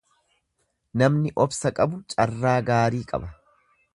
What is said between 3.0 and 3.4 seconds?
qaba.